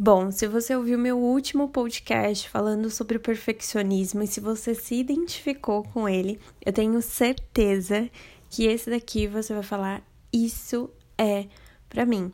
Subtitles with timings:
[0.00, 4.94] Bom, se você ouviu meu último podcast falando sobre o perfeccionismo e se você se
[4.94, 8.08] identificou com ele, eu tenho certeza
[8.48, 10.00] que esse daqui você vai falar:
[10.32, 10.88] Isso
[11.18, 11.48] é
[11.88, 12.32] para mim.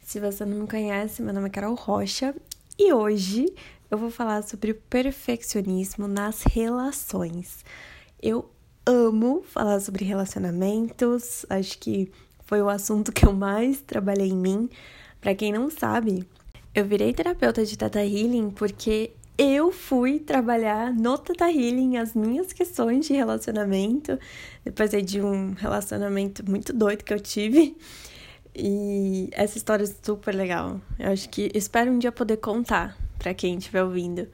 [0.00, 2.34] Se você não me conhece, meu nome é Carol Rocha
[2.76, 3.54] e hoje
[3.88, 7.64] eu vou falar sobre o perfeccionismo nas relações.
[8.20, 8.50] Eu
[8.84, 12.10] amo falar sobre relacionamentos, acho que
[12.46, 14.68] foi o assunto que eu mais trabalhei em mim.
[15.20, 16.26] Para quem não sabe,
[16.76, 22.52] eu virei terapeuta de Tata Healing porque eu fui trabalhar no Tata Healing as minhas
[22.52, 24.18] questões de relacionamento,
[24.62, 27.74] depois de um relacionamento muito doido que eu tive.
[28.54, 30.78] E essa história é super legal.
[30.98, 34.28] Eu acho que espero um dia poder contar para quem estiver ouvindo.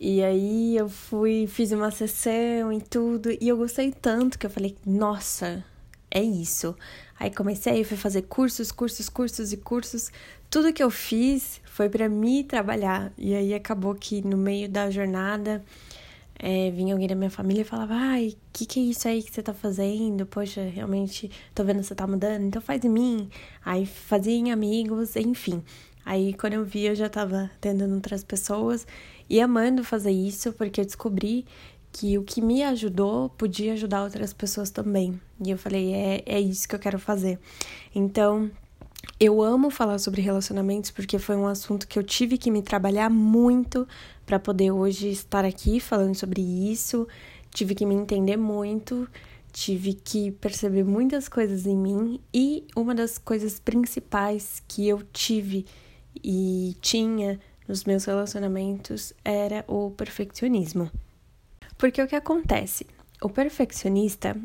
[0.00, 4.50] E aí eu fui, fiz uma sessão e tudo, e eu gostei tanto que eu
[4.50, 5.64] falei, nossa,
[6.10, 6.74] é isso.
[7.20, 10.10] Aí comecei, fui fazer cursos, cursos, cursos e cursos.
[10.48, 13.12] Tudo que eu fiz foi para me trabalhar.
[13.18, 15.62] E aí acabou que no meio da jornada
[16.38, 19.30] é, vinha alguém da minha família e falava: Ai, que que é isso aí que
[19.30, 20.24] você tá fazendo?
[20.24, 23.28] Poxa, realmente tô vendo que você tá mudando, então faz em mim.
[23.62, 25.62] Aí fazia em amigos, enfim.
[26.06, 28.86] Aí quando eu vi, eu já tava atendendo outras pessoas
[29.28, 31.44] e amando fazer isso, porque eu descobri
[31.92, 35.20] que o que me ajudou podia ajudar outras pessoas também.
[35.44, 37.38] E eu falei, é, é isso que eu quero fazer.
[37.94, 38.50] Então,
[39.18, 43.10] eu amo falar sobre relacionamentos porque foi um assunto que eu tive que me trabalhar
[43.10, 43.86] muito
[44.24, 47.06] para poder hoje estar aqui falando sobre isso.
[47.50, 49.08] Tive que me entender muito,
[49.52, 55.66] tive que perceber muitas coisas em mim e uma das coisas principais que eu tive
[56.22, 60.90] e tinha nos meus relacionamentos era o perfeccionismo.
[61.80, 62.86] Porque o que acontece?
[63.22, 64.36] O perfeccionista,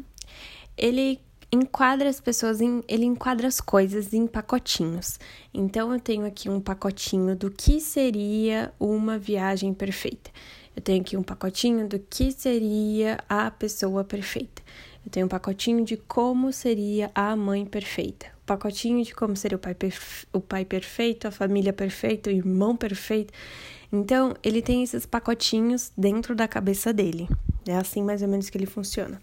[0.77, 1.19] ele
[1.51, 5.19] enquadra as pessoas em, ele enquadra as coisas em pacotinhos.
[5.53, 10.31] Então eu tenho aqui um pacotinho do que seria uma viagem perfeita.
[10.73, 14.54] Eu tenho aqui um pacotinho do que seria a pessoa perfeita.
[15.05, 18.25] Eu tenho um pacotinho de como seria a mãe perfeita.
[18.41, 19.75] Um pacotinho de como seria o pai,
[20.33, 23.31] o pai perfeito, a família perfeita, o irmão perfeito.
[23.93, 27.29] Então, ele tem esses pacotinhos dentro da cabeça dele.
[27.67, 29.21] É assim mais ou menos que ele funciona.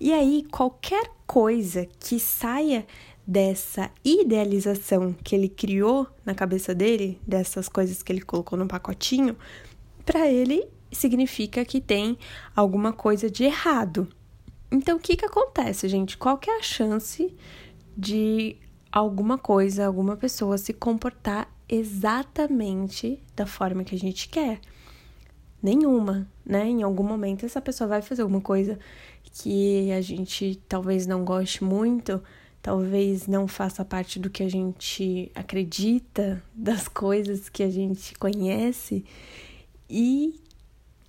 [0.00, 2.84] E aí, qualquer coisa que saia
[3.26, 9.36] dessa idealização que ele criou na cabeça dele, dessas coisas que ele colocou no pacotinho,
[10.04, 12.18] para ele significa que tem
[12.54, 14.08] alguma coisa de errado.
[14.70, 16.16] Então, o que que acontece, gente?
[16.16, 17.34] Qual que é a chance
[17.96, 18.56] de
[18.90, 24.60] alguma coisa, alguma pessoa se comportar exatamente da forma que a gente quer.
[25.62, 26.66] Nenhuma, né?
[26.66, 28.78] Em algum momento essa pessoa vai fazer alguma coisa
[29.22, 32.20] que a gente talvez não goste muito,
[32.60, 39.04] talvez não faça parte do que a gente acredita, das coisas que a gente conhece,
[39.88, 40.40] e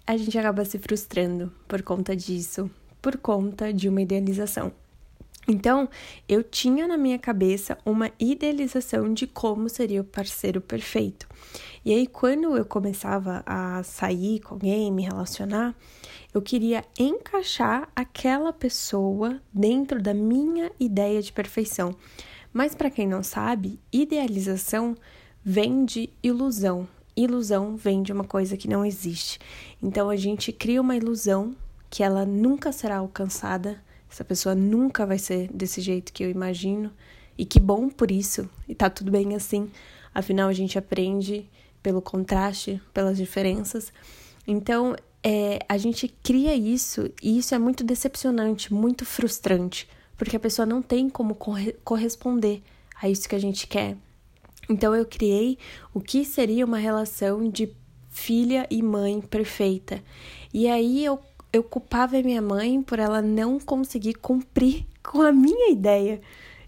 [0.05, 2.69] a gente acaba se frustrando por conta disso,
[3.01, 4.71] por conta de uma idealização.
[5.47, 5.89] Então,
[6.29, 11.27] eu tinha na minha cabeça uma idealização de como seria o parceiro perfeito.
[11.83, 15.75] E aí, quando eu começava a sair com alguém, me relacionar,
[16.31, 21.95] eu queria encaixar aquela pessoa dentro da minha ideia de perfeição.
[22.53, 24.95] Mas, para quem não sabe, idealização
[25.43, 26.87] vem de ilusão.
[27.17, 29.39] Ilusão vem de uma coisa que não existe.
[29.81, 31.55] Então, a gente cria uma ilusão
[31.91, 33.79] que ela nunca será alcançada
[34.11, 36.91] essa pessoa nunca vai ser desse jeito que eu imagino.
[37.37, 38.47] E que bom por isso.
[38.67, 39.71] E tá tudo bem assim.
[40.13, 41.49] Afinal, a gente aprende
[41.81, 43.93] pelo contraste, pelas diferenças.
[44.45, 44.93] Então,
[45.23, 49.87] é, a gente cria isso e isso é muito decepcionante, muito frustrante,
[50.17, 52.61] porque a pessoa não tem como corre corresponder
[53.01, 53.95] a isso que a gente quer.
[54.69, 55.57] Então, eu criei
[55.93, 57.73] o que seria uma relação de
[58.09, 60.03] filha e mãe perfeita.
[60.53, 61.17] E aí eu
[61.53, 66.21] eu culpava a minha mãe por ela não conseguir cumprir com a minha ideia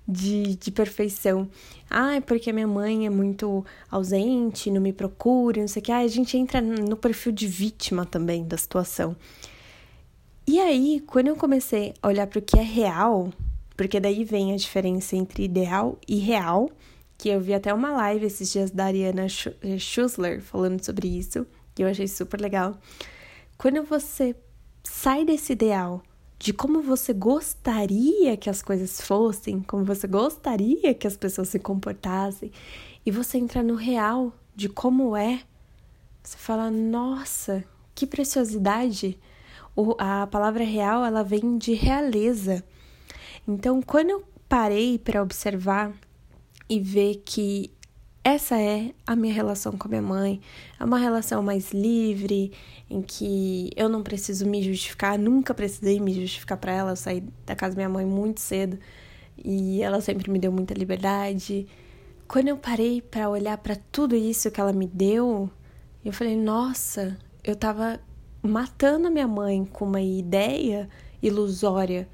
[0.08, 1.48] de, de perfeição.
[1.90, 5.92] Ah, é porque minha mãe é muito ausente, não me procura, não sei o que.
[5.92, 9.16] Ah, a gente entra no perfil de vítima também da situação.
[10.46, 13.32] E aí, quando eu comecei a olhar para o que é real,
[13.78, 16.70] porque daí vem a diferença entre ideal e real,
[17.18, 21.84] que eu vi até uma live esses dias da Ariana Schussler falando sobre isso, que
[21.84, 22.78] eu achei super legal.
[23.58, 24.36] Quando você
[24.84, 26.04] sai desse ideal
[26.38, 31.58] de como você gostaria que as coisas fossem, como você gostaria que as pessoas se
[31.58, 32.52] comportassem,
[33.06, 35.42] e você entra no real de como é,
[36.22, 37.64] você fala: nossa,
[37.96, 39.18] que preciosidade!
[39.76, 42.64] O, a palavra real ela vem de realeza.
[43.48, 45.92] Então, quando eu parei para observar
[46.70, 47.72] e ver que
[48.24, 50.40] essa é a minha relação com a minha mãe.
[50.80, 52.54] É uma relação mais livre,
[52.90, 56.92] em que eu não preciso me justificar, nunca precisei me justificar para ela.
[56.92, 58.80] Eu saí da casa da minha mãe muito cedo
[59.38, 61.68] e ela sempre me deu muita liberdade.
[62.28, 65.50] Quando eu parei para olhar para tudo isso que ela me deu,
[66.06, 68.00] eu falei: "Nossa, eu tava
[68.42, 70.90] matando a minha mãe com uma ideia
[71.22, 72.08] ilusória,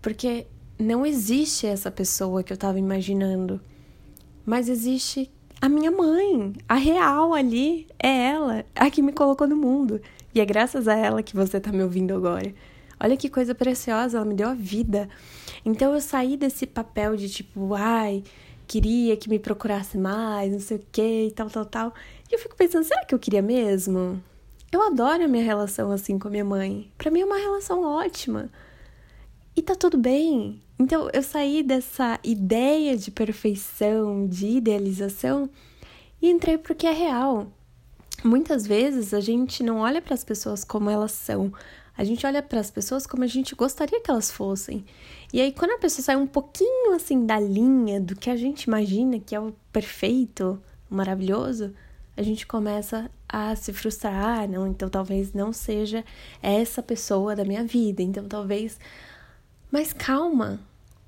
[0.00, 0.46] porque
[0.78, 3.60] não existe essa pessoa que eu tava imaginando."
[4.44, 5.30] Mas existe
[5.60, 10.00] a minha mãe, a real ali, é ela, a que me colocou no mundo.
[10.34, 12.52] E é graças a ela que você tá me ouvindo agora.
[12.98, 15.08] Olha que coisa preciosa, ela me deu a vida.
[15.64, 18.24] Então eu saí desse papel de tipo, ai,
[18.66, 21.94] queria que me procurasse mais, não sei o que, e tal, tal, tal.
[22.30, 24.22] E eu fico pensando, será que eu queria mesmo?
[24.72, 26.90] Eu adoro a minha relação assim com a minha mãe.
[26.96, 28.50] Para mim é uma relação ótima.
[29.54, 30.62] E tá tudo bem.
[30.82, 35.48] Então eu saí dessa ideia de perfeição, de idealização
[36.20, 37.46] e entrei pro que é real.
[38.24, 41.52] Muitas vezes a gente não olha para as pessoas como elas são,
[41.96, 44.84] a gente olha para as pessoas como a gente gostaria que elas fossem.
[45.32, 48.64] E aí, quando a pessoa sai um pouquinho assim da linha do que a gente
[48.64, 51.72] imagina que é o perfeito, o maravilhoso,
[52.16, 54.40] a gente começa a se frustrar.
[54.40, 56.04] Ah, não, então talvez não seja
[56.42, 58.02] essa pessoa da minha vida.
[58.02, 58.80] Então talvez.
[59.70, 60.58] Mas calma,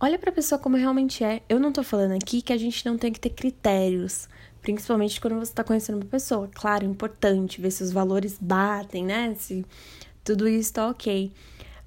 [0.04, 1.40] olha para a pessoa como realmente é.
[1.48, 4.28] Eu não tô falando aqui que a gente não tem que ter critérios,
[4.60, 6.50] principalmente quando você está conhecendo uma pessoa.
[6.54, 9.34] Claro, é importante ver se os valores batem, né?
[9.38, 9.64] Se
[10.22, 11.32] tudo isso tá ok.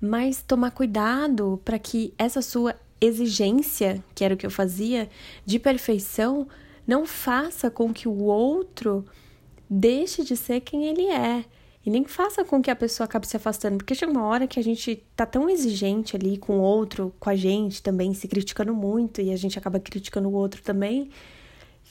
[0.02, 5.08] Mas tomar cuidado para que essa sua exigência, que era o que eu fazia,
[5.46, 6.48] de perfeição,
[6.88, 9.06] não faça com que o outro
[9.70, 11.46] deixe de ser quem ele é.
[11.88, 14.60] E nem faça com que a pessoa acabe se afastando, porque chega uma hora que
[14.60, 18.74] a gente tá tão exigente ali com o outro, com a gente também, se criticando
[18.74, 21.10] muito, e a gente acaba criticando o outro também,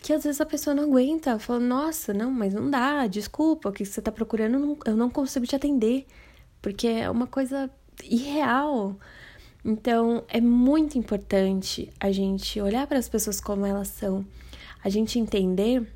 [0.03, 3.73] que às vezes a pessoa não aguenta, fala, nossa, não, mas não dá, desculpa, o
[3.73, 6.05] que você tá procurando, eu não consigo te atender,
[6.61, 7.71] porque é uma coisa
[8.05, 8.99] irreal.
[9.65, 14.27] Então, é muito importante a gente olhar para as pessoas como elas são,
[14.85, 15.91] a gente entender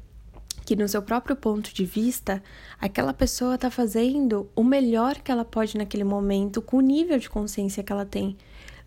[0.70, 2.40] que no seu próprio ponto de vista,
[2.80, 7.28] aquela pessoa está fazendo o melhor que ela pode naquele momento, com o nível de
[7.28, 8.36] consciência que ela tem.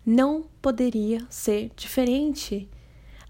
[0.06, 2.70] Não poderia ser diferente.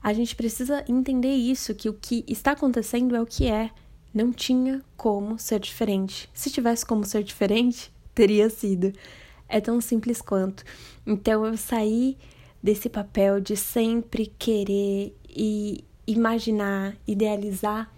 [0.01, 3.73] A gente precisa entender isso, que o que está acontecendo é o que é.
[4.15, 6.31] Não tinha como ser diferente.
[6.33, 8.93] Se tivesse como ser diferente, teria sido.
[9.49, 10.63] É tão simples quanto.
[11.05, 12.17] Então eu saí
[12.63, 17.93] desse papel de sempre querer e imaginar, idealizar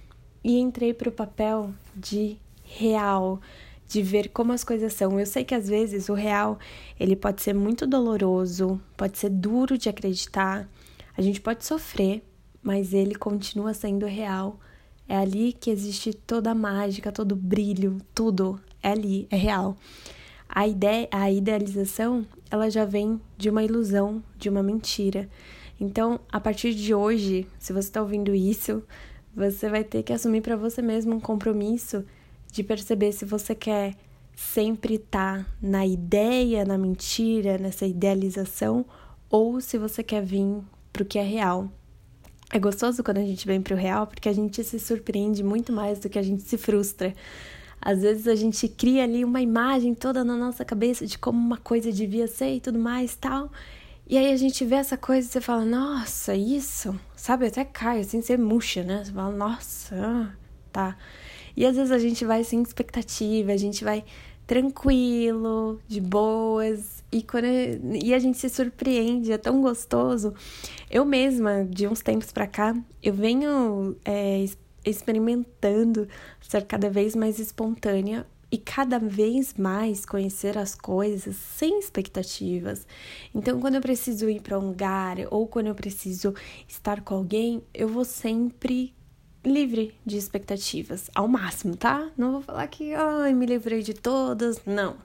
[0.46, 3.40] e entrei para o papel de real,
[3.88, 5.18] de ver como as coisas são.
[5.18, 6.56] Eu sei que às vezes o real,
[7.00, 10.68] ele pode ser muito doloroso, pode ser duro de acreditar.
[11.18, 12.22] A gente pode sofrer,
[12.62, 14.60] mas ele continua sendo real.
[15.08, 19.76] É ali que existe toda a mágica, todo o brilho, tudo é ali, é real.
[20.48, 25.28] A ideia, a idealização, ela já vem de uma ilusão, de uma mentira.
[25.80, 28.84] Então, a partir de hoje, se você está ouvindo isso,
[29.36, 32.02] você vai ter que assumir para você mesmo um compromisso
[32.50, 33.94] de perceber se você quer
[34.34, 38.86] sempre estar tá na ideia, na mentira, nessa idealização,
[39.28, 41.70] ou se você quer vir para o que é real.
[42.50, 45.72] É gostoso quando a gente vem para o real porque a gente se surpreende muito
[45.72, 47.12] mais do que a gente se frustra.
[47.80, 51.58] Às vezes a gente cria ali uma imagem toda na nossa cabeça de como uma
[51.58, 53.50] coisa devia ser e tudo mais tal.
[54.08, 57.46] E aí a gente vê essa coisa e você fala, nossa, isso, sabe?
[57.46, 59.02] Até cai, assim, você murcha, né?
[59.04, 60.32] Você fala, nossa,
[60.70, 60.96] tá.
[61.56, 64.04] E às vezes a gente vai sem expectativa, a gente vai
[64.46, 67.46] tranquilo, de boas, e, quando,
[68.00, 70.32] e a gente se surpreende, é tão gostoso.
[70.88, 74.44] Eu mesma, de uns tempos pra cá, eu venho é,
[74.84, 76.06] experimentando
[76.40, 82.86] ser cada vez mais espontânea e cada vez mais conhecer as coisas sem expectativas.
[83.34, 86.34] Então, quando eu preciso ir para um lugar ou quando eu preciso
[86.68, 88.94] estar com alguém, eu vou sempre
[89.44, 92.10] livre de expectativas, ao máximo, tá?
[92.16, 94.96] Não vou falar que, ai, me livrei de todas, não.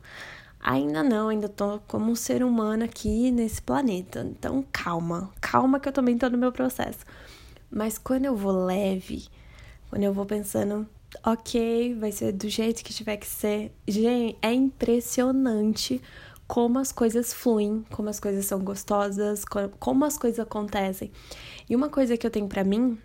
[0.59, 4.21] Ainda não, ainda tô como um ser humano aqui nesse planeta.
[4.21, 6.99] Então, calma, calma que eu também tô no meu processo.
[7.69, 9.27] Mas quando eu vou leve,
[9.89, 10.87] quando eu vou pensando,
[11.23, 13.71] ok, vai ser do jeito que tiver que ser.
[13.87, 16.01] Gente, é impressionante
[16.47, 19.45] como as coisas fluem, como as coisas são gostosas,
[19.79, 21.11] como as coisas acontecem.
[21.69, 22.97] E uma coisa que eu tenho para mim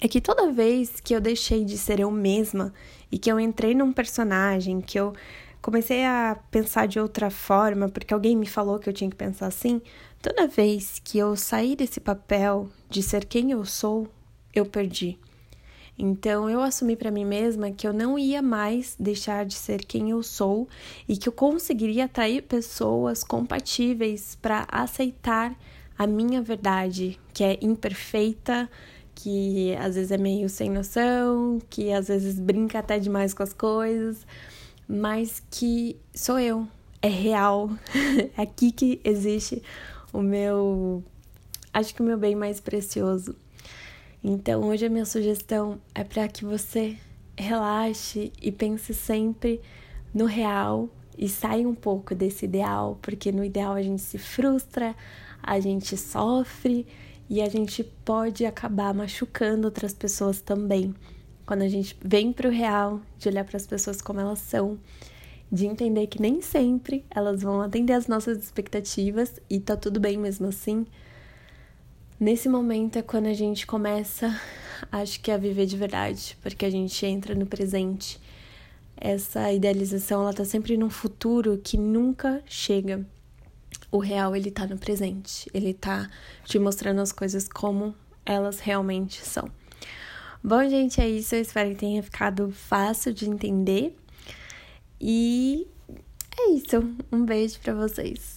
[0.00, 2.72] é que toda vez que eu deixei de ser eu mesma
[3.10, 5.14] e que eu entrei num personagem, que eu
[5.62, 9.46] comecei a pensar de outra forma, porque alguém me falou que eu tinha que pensar
[9.46, 9.80] assim,
[10.20, 14.06] toda vez que eu saí desse papel de ser quem eu sou,
[14.54, 15.18] eu perdi.
[15.98, 20.10] Então eu assumi para mim mesma que eu não ia mais deixar de ser quem
[20.10, 20.68] eu sou
[21.08, 25.56] e que eu conseguiria atrair pessoas compatíveis para aceitar
[25.98, 28.68] a minha verdade, que é imperfeita,
[29.14, 33.54] que às vezes é meio sem noção, que às vezes brinca até demais com as
[33.54, 34.26] coisas,
[34.86, 36.68] mas que sou eu,
[37.00, 37.70] é real.
[38.36, 39.62] é aqui que existe
[40.12, 41.02] o meu,
[41.72, 43.34] acho que o meu bem mais precioso.
[44.22, 46.96] Então, hoje a minha sugestão é para que você
[47.38, 49.60] relaxe e pense sempre
[50.12, 54.94] no real e saia um pouco desse ideal, porque no ideal a gente se frustra,
[55.42, 56.86] a gente sofre
[57.28, 60.94] e a gente pode acabar machucando outras pessoas também.
[61.44, 64.78] Quando a gente vem para o real, de olhar para as pessoas como elas são,
[65.50, 70.18] de entender que nem sempre elas vão atender as nossas expectativas e tá tudo bem
[70.18, 70.86] mesmo assim.
[72.18, 74.40] Nesse momento é quando a gente começa,
[74.90, 78.18] acho que a viver de verdade, porque a gente entra no presente.
[78.96, 83.06] Essa idealização, ela tá sempre num futuro que nunca chega.
[83.92, 85.50] O real, ele tá no presente.
[85.52, 86.08] Ele tá
[86.44, 87.94] te mostrando as coisas como
[88.24, 89.50] elas realmente são.
[90.42, 91.34] Bom, gente, é isso.
[91.34, 93.94] Eu espero que tenha ficado fácil de entender.
[94.98, 95.66] E
[96.38, 96.76] é isso.
[97.12, 98.35] Um beijo para vocês.